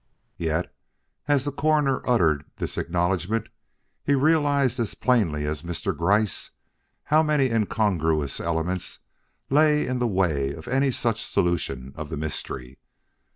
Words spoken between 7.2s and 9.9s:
many incongruous elements lay